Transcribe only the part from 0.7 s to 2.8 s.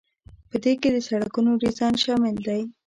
کې د سړکونو ډیزاین شامل دی.